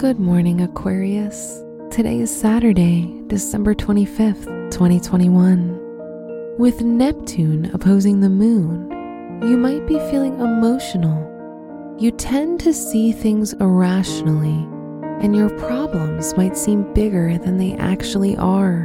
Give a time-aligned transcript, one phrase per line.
[0.00, 1.62] Good morning, Aquarius.
[1.90, 6.56] Today is Saturday, December 25th, 2021.
[6.58, 8.90] With Neptune opposing the moon,
[9.42, 11.26] you might be feeling emotional.
[11.98, 14.66] You tend to see things irrationally,
[15.22, 18.84] and your problems might seem bigger than they actually are.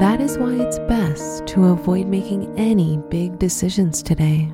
[0.00, 4.52] That is why it's best to avoid making any big decisions today.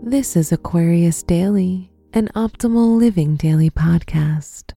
[0.00, 4.74] This is Aquarius Daily an optimal living daily podcast.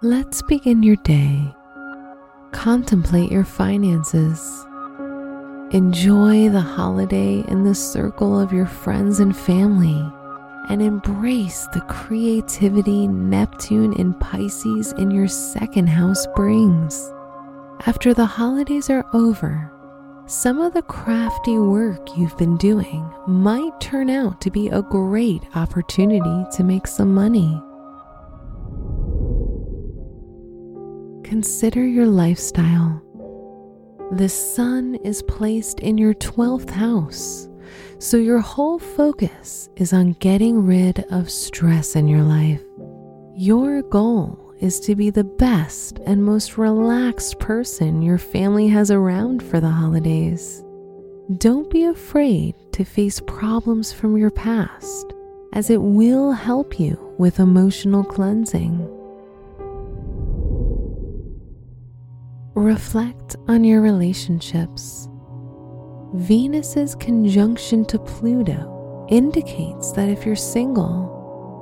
[0.00, 1.54] Let's begin your day.
[2.52, 4.40] Contemplate your finances.
[5.72, 10.02] Enjoy the holiday in the circle of your friends and family,
[10.70, 17.12] and embrace the creativity Neptune in Pisces in your second house brings.
[17.86, 19.70] After the holidays are over,
[20.28, 25.42] some of the crafty work you've been doing might turn out to be a great
[25.54, 27.58] opportunity to make some money.
[31.26, 33.02] Consider your lifestyle.
[34.12, 37.48] The sun is placed in your 12th house,
[37.98, 42.62] so your whole focus is on getting rid of stress in your life.
[43.34, 49.42] Your goal is to be the best and most relaxed person your family has around
[49.42, 50.64] for the holidays.
[51.36, 55.12] Don't be afraid to face problems from your past,
[55.52, 58.86] as it will help you with emotional cleansing.
[62.54, 65.08] Reflect on your relationships.
[66.14, 71.17] Venus's conjunction to Pluto indicates that if you're single,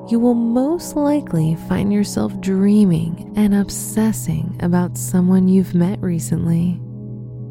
[0.09, 6.81] you will most likely find yourself dreaming and obsessing about someone you've met recently.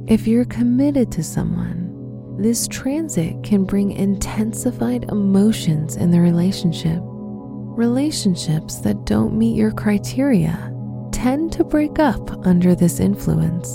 [0.07, 6.99] If you're committed to someone, this transit can bring intensified emotions in the relationship.
[7.01, 10.73] Relationships that don't meet your criteria
[11.11, 13.69] tend to break up under this influence.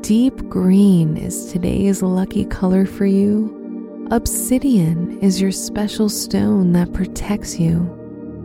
[0.00, 3.67] Deep green is today's lucky color for you.
[4.10, 7.76] Obsidian is your special stone that protects you,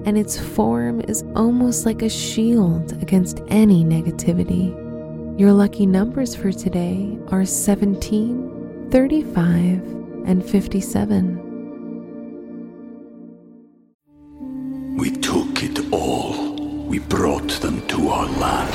[0.06, 4.78] and its form is almost like a shield against any negativity.
[5.40, 9.82] Your lucky numbers for today are 17, 35,
[10.26, 11.44] and 57.
[15.04, 16.54] we took it all.
[16.88, 18.74] We brought them to our land.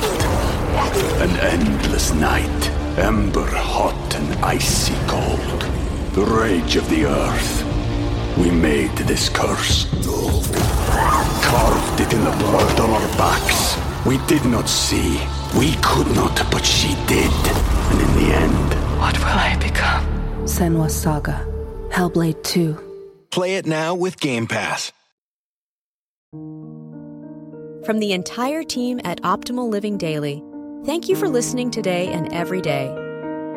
[1.23, 5.78] An endless night, ember hot and icy cold.
[6.19, 8.37] The rage of the earth.
[8.37, 9.87] We made this curse.
[11.45, 13.79] Carved it in the blood on our backs.
[14.05, 15.21] We did not see.
[15.57, 17.31] We could not, but she did.
[17.91, 20.05] And in the end, What will I become?
[20.43, 21.47] Senua Saga.
[21.93, 22.77] Hellblade 2.
[23.31, 24.91] Play it now with Game Pass.
[27.87, 30.43] From the entire team at Optimal Living Daily,
[30.85, 33.08] thank you for listening today and every day.